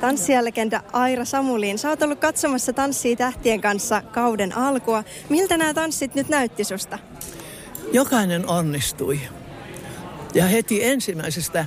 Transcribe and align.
Tanssijalegenda 0.00 0.82
Aira 0.92 1.24
Samuliin, 1.24 1.78
sä 1.78 1.88
oot 1.88 2.02
ollut 2.02 2.18
katsomassa 2.18 2.72
Tanssii 2.72 3.16
tähtien 3.16 3.60
kanssa 3.60 4.02
kauden 4.02 4.56
alkua. 4.56 5.04
Miltä 5.28 5.56
nämä 5.56 5.74
tanssit 5.74 6.14
nyt 6.14 6.28
näytti 6.28 6.64
susta? 6.64 6.98
Jokainen 7.92 8.48
onnistui. 8.48 9.20
Ja 10.34 10.46
heti 10.46 10.84
ensimmäisestä 10.84 11.64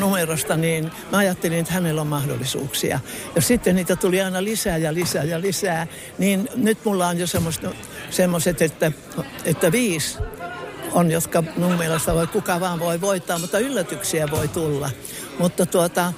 numerosta 0.00 0.56
niin 0.56 0.90
mä 1.12 1.18
ajattelin, 1.18 1.58
että 1.58 1.72
hänellä 1.72 2.00
on 2.00 2.06
mahdollisuuksia. 2.06 3.00
Ja 3.34 3.42
sitten 3.42 3.76
niitä 3.76 3.96
tuli 3.96 4.22
aina 4.22 4.44
lisää 4.44 4.76
ja 4.76 4.94
lisää 4.94 5.24
ja 5.24 5.40
lisää. 5.40 5.86
Niin 6.18 6.48
nyt 6.56 6.78
mulla 6.84 7.08
on 7.08 7.18
jo 7.18 7.26
semmoiset, 8.10 8.62
että, 8.62 8.92
että 9.44 9.72
viisi 9.72 10.18
on, 10.92 11.10
jotka 11.10 11.44
mun 11.56 11.74
mielestä 11.74 12.14
voi, 12.14 12.26
kuka 12.26 12.60
vaan 12.60 12.80
voi 12.80 13.00
voittaa, 13.00 13.38
mutta 13.38 13.58
yllätyksiä 13.58 14.30
voi 14.30 14.48
tulla. 14.48 14.90
Mutta 15.38 15.66
tuota, 15.66 16.12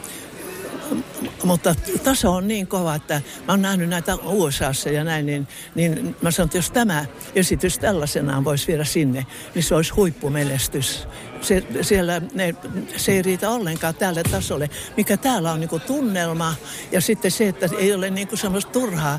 mutta 1.44 1.74
taso 2.04 2.32
on 2.32 2.48
niin 2.48 2.66
kova, 2.66 2.94
että 2.94 3.14
mä 3.46 3.52
oon 3.52 3.62
nähnyt 3.62 3.88
näitä 3.88 4.14
USAssa 4.14 4.90
ja 4.90 5.04
näin, 5.04 5.26
niin, 5.26 5.48
niin 5.74 6.16
mä 6.22 6.30
sanon, 6.30 6.46
että 6.46 6.58
jos 6.58 6.70
tämä 6.70 7.04
esitys 7.34 7.78
tällaisenaan 7.78 8.44
voisi 8.44 8.66
viedä 8.66 8.84
sinne, 8.84 9.26
niin 9.54 9.62
se 9.62 9.74
olisi 9.74 9.92
huippumenestys. 9.92 11.08
Se, 11.40 11.62
siellä 11.82 12.22
ne, 12.34 12.54
se 12.96 13.12
ei 13.12 13.22
riitä 13.22 13.50
ollenkaan 13.50 13.94
tälle 13.94 14.22
tasolle, 14.22 14.70
mikä 14.96 15.16
täällä 15.16 15.52
on 15.52 15.60
niinku 15.60 15.78
tunnelma 15.78 16.54
ja 16.92 17.00
sitten 17.00 17.30
se, 17.30 17.48
että 17.48 17.68
ei 17.78 17.94
ole 17.94 18.10
niinku 18.10 18.36
semmoista 18.36 18.72
turhaa, 18.72 19.18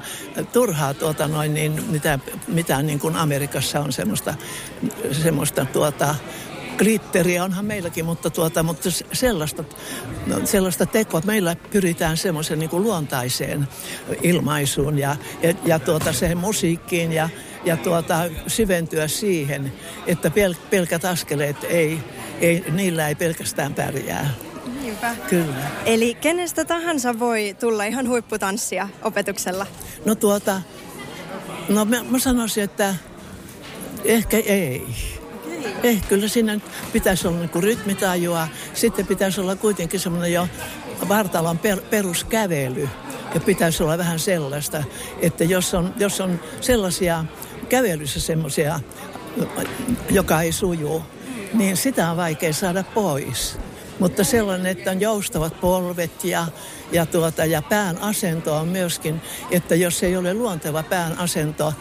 turhaa 0.54 0.94
tuota 0.94 1.28
noin, 1.28 1.54
niin, 1.54 1.84
mitä, 1.90 2.20
mitä 2.48 2.81
niin 2.81 3.16
Amerikassa 3.16 3.80
on 3.80 3.94
semmoista, 3.94 4.34
semmoista 5.12 5.66
tuota, 5.66 6.16
glitteriä 6.78 7.44
onhan 7.44 7.66
meilläkin, 7.66 8.06
mutta, 8.06 8.30
tuota, 8.30 8.64
mutta 8.64 8.89
sellaista, 9.14 9.64
no, 10.28 10.36
sellaista 10.45 10.86
tekoa, 10.86 11.22
meillä 11.25 11.56
pyritään 11.56 12.17
semmoisen 12.17 12.59
niin 12.59 12.69
luontaiseen 12.73 13.67
ilmaisuun 14.22 15.00
ja, 15.00 15.16
ja, 15.42 15.53
ja 15.66 15.80
tuota, 15.80 16.14
siihen 16.14 16.38
musiikkiin 16.38 17.11
ja, 17.11 17.30
ja 17.66 17.78
tuota, 17.78 18.23
syventyä 18.47 19.08
siihen, 19.08 19.73
että 20.08 20.30
pel, 20.30 20.56
pelkät 20.69 21.06
askeleet 21.06 21.58
ei, 21.64 22.00
ei, 22.42 22.64
niillä 22.72 23.08
ei 23.08 23.16
pelkästään 23.16 23.73
pärjää. 23.73 24.34
Niinpä. 24.81 25.16
Kyllä. 25.30 25.72
Eli 25.86 26.16
kenestä 26.16 26.66
tahansa 26.66 27.19
voi 27.19 27.56
tulla 27.59 27.84
ihan 27.84 28.08
huipputanssia 28.08 28.89
opetuksella? 29.02 29.67
No 30.06 30.16
tuota, 30.16 30.62
no 31.69 31.86
mä, 31.86 32.03
mä 32.03 32.19
sanoisin, 32.19 32.64
että 32.64 32.95
ehkä 34.06 34.38
ei. 34.38 34.88
Eh, 35.84 36.04
kyllä 36.10 36.28
siinä 36.28 36.60
pitäisi 36.94 37.28
olla 37.28 37.40
niin 37.40 37.64
rytmitajua. 37.64 38.48
Sitten 38.73 39.08
pitäisi 39.08 39.42
olla 39.42 39.56
kuitenkin 39.56 40.00
semmoinen 40.00 40.34
jo 40.34 40.48
vartalon 41.09 41.58
per, 41.58 41.82
peruskävely. 41.90 42.90
Ja 43.34 43.40
pitäisi 43.40 43.84
olla 43.84 43.98
vähän 43.98 44.20
sellaista, 44.20 44.84
että 45.22 45.44
jos 45.44 45.74
on, 45.74 45.94
jos 45.98 46.22
on 46.22 46.40
sellaisia 46.62 47.26
kävelyssä 47.70 48.20
semmoisia, 48.20 48.80
joka 50.09 50.42
ei 50.42 50.52
suju, 50.52 51.04
niin 51.54 51.78
sitä 51.78 52.12
on 52.12 52.18
vaikea 52.18 52.54
saada 52.54 52.84
pois. 52.84 53.58
Mutta 54.00 54.23
sellainen, 54.23 54.66
että 54.66 54.92
on 54.92 55.02
joustavat 55.02 55.62
polvet 55.62 56.23
ja, 56.23 56.48
ja, 56.92 57.06
tuota, 57.06 57.46
ja 57.46 57.62
pään 57.62 57.97
asento 58.02 58.56
on 58.56 58.68
myöskin, 58.68 59.22
että 59.52 59.75
jos 59.75 60.03
ei 60.03 60.18
ole 60.18 60.34
luonteva 60.34 60.84
pään 60.84 61.18
asento, 61.19 61.74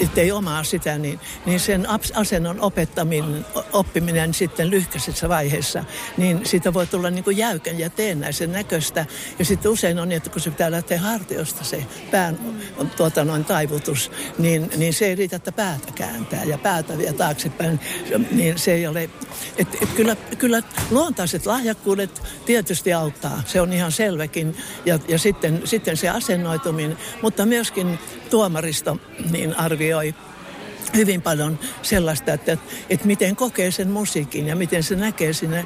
ettei 0.00 0.32
omaa 0.32 0.64
sitä, 0.64 0.98
niin, 0.98 1.20
niin 1.46 1.60
sen 1.60 1.86
asennon 2.14 2.60
opettaminen, 2.60 3.46
oppiminen 3.72 4.34
sitten 4.34 4.70
lyhkäisessä 4.70 5.28
vaiheessa, 5.28 5.84
niin 6.16 6.46
siitä 6.46 6.74
voi 6.74 6.86
tulla 6.86 7.10
niin 7.10 7.24
kuin 7.24 7.36
jäykän 7.36 7.78
ja 7.78 7.90
teennäisen 7.90 8.52
näköistä. 8.52 9.06
Ja 9.38 9.44
sitten 9.44 9.70
usein 9.70 9.98
on 9.98 10.08
niin, 10.08 10.16
että 10.16 10.30
kun 10.30 10.40
se 10.40 10.50
pitää 10.50 10.70
lähteä 10.70 11.00
hartiosta 11.00 11.64
se 11.64 11.86
pään 12.10 12.38
tuota, 12.96 13.24
noin 13.24 13.44
taivutus, 13.44 14.10
niin, 14.38 14.70
niin 14.76 14.94
se 14.94 15.06
ei 15.06 15.14
riitä, 15.14 15.36
että 15.36 15.52
päätä 15.52 15.92
kääntää 15.94 16.44
ja 16.44 16.58
päätä 16.58 16.98
vie 16.98 17.12
taaksepäin, 17.12 17.80
niin 18.30 18.58
se 18.58 18.72
ei 18.72 18.86
ole, 18.86 19.10
että 19.58 19.78
et 19.82 19.90
kyllä, 19.96 20.16
kyllä 20.38 20.62
luontaiset 20.90 21.46
lahjakkuudet 21.46 22.22
tietysti 22.46 22.92
auttaa, 22.92 23.42
se 23.46 23.60
on 23.60 23.72
ihan 23.72 23.92
selväkin. 23.92 24.56
Ja, 24.86 24.98
ja 25.08 25.18
sitten, 25.18 25.62
sitten 25.64 25.96
se 25.96 26.08
asennoituminen, 26.08 26.98
mutta 27.22 27.46
myöskin 27.46 27.98
tuomaristo 28.30 28.96
niin 29.30 29.56
arvioi 29.56 30.14
hyvin 30.96 31.22
paljon 31.22 31.58
sellaista, 31.82 32.32
että, 32.32 32.58
että 32.90 33.06
miten 33.06 33.36
kokee 33.36 33.70
sen 33.70 33.90
musiikin 33.90 34.46
ja 34.46 34.56
miten 34.56 34.82
se 34.82 34.96
näkee 34.96 35.32
siinä, 35.32 35.64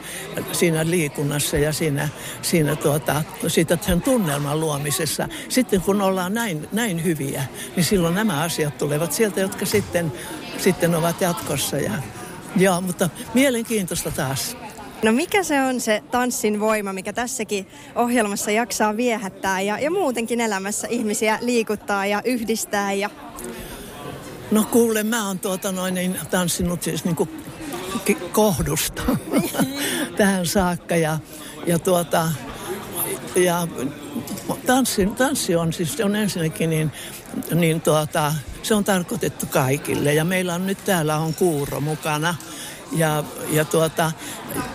siinä 0.52 0.90
liikunnassa 0.90 1.56
ja 1.56 1.72
siinä, 1.72 2.08
siinä 2.42 2.76
tuota, 2.76 3.22
siitä 3.46 3.78
sen 3.80 4.02
tunnelman 4.02 4.60
luomisessa. 4.60 5.28
Sitten 5.48 5.80
kun 5.80 6.02
ollaan 6.02 6.34
näin, 6.34 6.68
näin 6.72 7.04
hyviä, 7.04 7.44
niin 7.76 7.84
silloin 7.84 8.14
nämä 8.14 8.40
asiat 8.40 8.78
tulevat 8.78 9.12
sieltä, 9.12 9.40
jotka 9.40 9.66
sitten, 9.66 10.12
sitten 10.58 10.94
ovat 10.94 11.20
jatkossa. 11.20 11.76
Ja, 11.76 11.92
joo, 12.56 12.80
mutta 12.80 13.10
mielenkiintoista 13.34 14.10
taas. 14.10 14.56
No 15.02 15.12
mikä 15.12 15.42
se 15.42 15.60
on 15.60 15.80
se 15.80 16.02
tanssin 16.10 16.60
voima, 16.60 16.92
mikä 16.92 17.12
tässäkin 17.12 17.66
ohjelmassa 17.94 18.50
jaksaa 18.50 18.96
viehättää 18.96 19.60
ja, 19.60 19.78
ja 19.78 19.90
muutenkin 19.90 20.40
elämässä 20.40 20.88
ihmisiä 20.90 21.38
liikuttaa 21.40 22.06
ja 22.06 22.22
yhdistää 22.24 22.92
ja... 22.92 23.10
No 24.52 24.64
kuule, 24.70 25.02
mä 25.02 25.26
oon 25.26 25.38
tuota 25.38 25.72
noin 25.72 25.94
niin 25.94 26.18
tanssinut 26.30 26.82
siis 26.82 27.04
niinku 27.04 27.28
kohdusta 28.32 29.02
tähän 30.16 30.46
saakka 30.46 30.96
ja, 30.96 31.18
ja 31.66 31.78
tuota, 31.78 32.32
ja 33.36 33.68
tanssi, 34.66 35.06
tanssi 35.06 35.56
on 35.56 35.72
siis, 35.72 36.00
on 36.00 36.16
ensinnäkin 36.16 36.70
niin, 36.70 36.92
niin 37.54 37.80
tuota, 37.80 38.34
se 38.62 38.74
on 38.74 38.84
tarkoitettu 38.84 39.46
kaikille 39.46 40.14
ja 40.14 40.24
meillä 40.24 40.54
on 40.54 40.66
nyt 40.66 40.84
täällä 40.84 41.16
on 41.16 41.34
kuuro 41.34 41.80
mukana 41.80 42.34
ja, 42.92 43.24
ja, 43.50 43.64
tuota, 43.64 44.12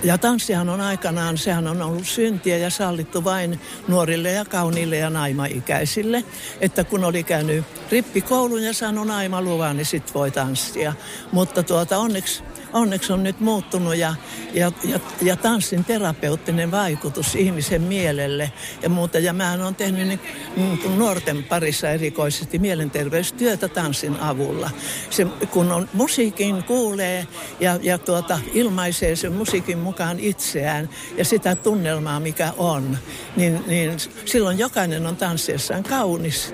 ja 0.04 0.18
tanssihan 0.18 0.70
on 0.70 0.82
aikanaan, 0.82 1.38
sehän 1.38 1.68
on 1.68 1.82
ollut 1.82 2.08
syntiä 2.08 2.58
ja 2.58 2.70
sallittu 2.70 3.24
vain 3.24 3.60
nuorille 3.88 4.32
ja 4.32 4.46
kauniille 4.46 4.98
ja 4.98 5.10
naimaikäisille. 5.10 6.24
Että 6.62 6.84
kun 6.84 7.04
oli 7.04 7.24
käynyt 7.24 7.66
rippikoulun 7.92 8.64
ja 8.64 8.74
saanut 8.74 9.08
naimaluvan, 9.08 9.78
niin 9.78 9.86
sitten 9.86 10.14
voi 10.14 10.32
tanssia. 10.32 10.94
Mutta 11.32 11.64
tuota, 11.64 11.98
onneksi 11.98 12.44
onneksi 12.74 13.14
on 13.14 13.24
nyt 13.24 13.40
muuttunut 13.40 13.96
ja, 13.96 14.16
ja, 14.54 14.72
ja, 14.84 15.00
ja 15.22 15.36
tanssin 15.36 15.86
terapeuttinen 15.86 16.72
vaikutus 16.72 17.36
ihmisen 17.36 17.82
mielelle 17.82 18.52
ja 18.82 18.90
muuta. 18.90 19.20
Ja 19.20 19.34
mä 19.34 19.58
oon 19.64 19.76
tehnyt 19.76 20.08
niin, 20.08 20.20
niin 20.56 20.98
nuorten 20.98 21.44
parissa 21.44 21.90
erikoisesti 21.90 22.60
mielenterveystyötä 22.60 23.68
tanssin 23.68 24.20
avulla. 24.20 24.70
Se, 25.10 25.26
kun 25.52 25.72
on 25.72 25.90
musiikin 25.94 26.64
kuulee 26.64 27.28
ja, 27.60 27.80
ja 27.82 27.98
tuota, 27.98 28.40
ilmaisee 28.54 29.16
sen 29.16 29.34
musiikin 29.34 29.78
mukaan 29.78 30.20
itseään 30.20 30.90
ja 31.18 31.26
sitä 31.26 31.56
tunnelmaa, 31.56 32.20
mikä 32.20 32.54
on, 32.58 32.98
niin, 33.36 33.64
niin 33.68 33.92
silloin 34.26 34.60
jokainen 34.60 35.06
on 35.06 35.16
tanssiessaan 35.16 35.84
kaunis, 35.84 36.54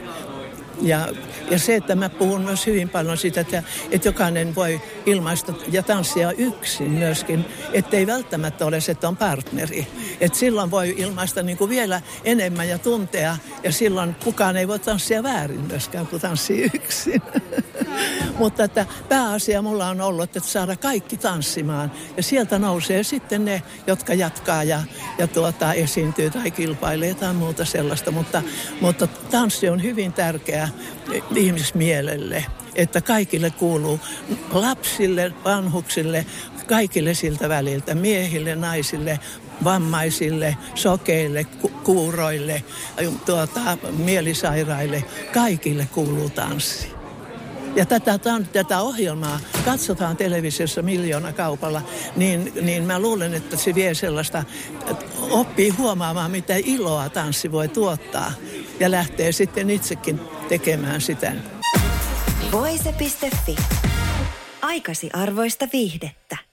ja, 0.81 1.07
ja 1.51 1.59
se, 1.59 1.75
että 1.75 1.95
mä 1.95 2.09
puhun 2.09 2.41
myös 2.41 2.65
hyvin 2.67 2.89
paljon 2.89 3.17
siitä, 3.17 3.41
että, 3.41 3.63
että 3.91 4.07
jokainen 4.07 4.55
voi 4.55 4.81
ilmaista 5.05 5.53
ja 5.71 5.83
tanssia 5.83 6.31
yksin 6.31 6.91
myöskin, 6.91 7.45
ettei 7.73 8.07
välttämättä 8.07 8.65
ole 8.65 8.81
se, 8.81 8.91
että 8.91 9.07
on 9.07 9.17
partneri. 9.17 9.87
Että 10.19 10.37
silloin 10.37 10.71
voi 10.71 10.95
ilmaista 10.97 11.43
niin 11.43 11.57
kuin 11.57 11.69
vielä 11.69 12.01
enemmän 12.23 12.69
ja 12.69 12.77
tuntea 12.77 13.37
ja 13.63 13.71
silloin 13.71 14.15
kukaan 14.23 14.57
ei 14.57 14.67
voi 14.67 14.79
tanssia 14.79 15.23
väärin 15.23 15.61
myöskään, 15.61 16.07
kun 16.07 16.19
tanssii 16.19 16.71
yksin. 16.73 17.21
Mutta 18.39 18.63
että 18.63 18.85
pääasia 19.09 19.61
mulla 19.61 19.87
on 19.87 20.01
ollut, 20.01 20.23
että 20.23 20.49
saada 20.49 20.75
kaikki 20.75 21.17
tanssimaan. 21.17 21.91
Ja 22.17 22.23
sieltä 22.23 22.59
nousee 22.59 23.03
sitten 23.03 23.45
ne, 23.45 23.61
jotka 23.87 24.13
jatkaa 24.13 24.63
ja, 24.63 24.81
ja 25.17 25.27
tuota, 25.27 25.73
esiintyy 25.73 26.29
tai 26.29 26.51
kilpailee 26.51 27.13
tai 27.13 27.33
muuta 27.33 27.65
sellaista. 27.65 28.11
Mutta, 28.11 28.41
mutta 28.81 29.07
tanssi 29.07 29.69
on 29.69 29.83
hyvin 29.83 30.13
tärkeä 30.13 30.69
ihmismielelle, 31.35 32.45
että 32.75 33.01
kaikille 33.01 33.49
kuuluu 33.49 33.99
lapsille, 34.51 35.33
vanhuksille, 35.45 36.25
kaikille 36.67 37.13
siltä 37.13 37.49
väliltä, 37.49 37.95
miehille, 37.95 38.55
naisille, 38.55 39.19
vammaisille, 39.63 40.57
sokeille, 40.75 41.43
ku- 41.43 41.71
kuuroille, 41.83 42.63
tuota, 43.25 43.77
mielisairaille, 43.97 45.03
kaikille 45.33 45.87
kuuluu 45.93 46.29
tanssi. 46.29 47.02
Ja 47.75 47.85
tätä, 47.85 48.19
tätä 48.53 48.81
ohjelmaa 48.81 49.39
katsotaan 49.65 50.17
televisiossa 50.17 50.81
miljoona 50.81 51.33
kaupalla, 51.33 51.81
niin, 52.15 52.53
niin 52.61 52.83
mä 52.83 52.99
luulen, 52.99 53.33
että 53.33 53.57
se 53.57 53.75
vie 53.75 53.93
sellaista, 53.93 54.43
oppii 55.29 55.69
huomaamaan, 55.69 56.31
mitä 56.31 56.53
iloa 56.57 57.09
tanssi 57.09 57.51
voi 57.51 57.67
tuottaa. 57.67 58.31
Ja 58.79 58.91
lähtee 58.91 59.31
sitten 59.31 59.69
itsekin 59.69 60.19
tekemään 60.49 61.01
sitä. 61.01 61.31
Voise.fi. 62.51 63.55
Aikasi 64.61 65.09
arvoista 65.13 65.67
viihdettä. 65.73 66.52